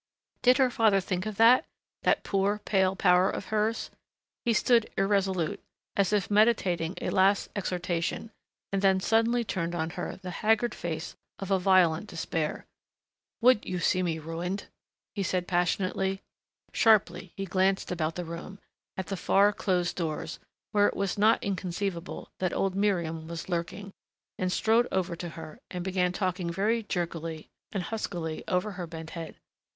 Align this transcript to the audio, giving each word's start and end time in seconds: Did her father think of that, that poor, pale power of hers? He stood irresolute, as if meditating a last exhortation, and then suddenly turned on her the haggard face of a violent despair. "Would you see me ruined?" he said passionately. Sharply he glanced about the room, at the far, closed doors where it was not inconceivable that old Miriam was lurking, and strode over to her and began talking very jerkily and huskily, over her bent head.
Did 0.41 0.57
her 0.57 0.71
father 0.71 0.99
think 0.99 1.27
of 1.27 1.35
that, 1.35 1.63
that 2.01 2.23
poor, 2.23 2.57
pale 2.57 2.95
power 2.95 3.29
of 3.29 3.45
hers? 3.53 3.91
He 4.43 4.51
stood 4.51 4.89
irresolute, 4.97 5.61
as 5.95 6.11
if 6.11 6.31
meditating 6.31 6.95
a 6.99 7.11
last 7.11 7.49
exhortation, 7.55 8.31
and 8.73 8.81
then 8.81 8.99
suddenly 8.99 9.43
turned 9.43 9.75
on 9.75 9.91
her 9.91 10.15
the 10.15 10.31
haggard 10.41 10.73
face 10.73 11.15
of 11.37 11.51
a 11.51 11.59
violent 11.59 12.07
despair. 12.07 12.65
"Would 13.41 13.63
you 13.63 13.77
see 13.77 14.01
me 14.01 14.17
ruined?" 14.17 14.69
he 15.13 15.21
said 15.21 15.47
passionately. 15.47 16.23
Sharply 16.73 17.31
he 17.37 17.45
glanced 17.45 17.91
about 17.91 18.15
the 18.15 18.25
room, 18.25 18.57
at 18.97 19.05
the 19.05 19.15
far, 19.15 19.53
closed 19.53 19.97
doors 19.97 20.39
where 20.71 20.87
it 20.87 20.95
was 20.95 21.15
not 21.15 21.43
inconceivable 21.43 22.31
that 22.39 22.53
old 22.53 22.73
Miriam 22.73 23.27
was 23.27 23.47
lurking, 23.49 23.93
and 24.39 24.51
strode 24.51 24.87
over 24.91 25.15
to 25.17 25.29
her 25.29 25.59
and 25.69 25.83
began 25.83 26.11
talking 26.11 26.49
very 26.51 26.81
jerkily 26.81 27.51
and 27.71 27.83
huskily, 27.83 28.43
over 28.47 28.71
her 28.71 28.87
bent 28.87 29.11
head. 29.11 29.35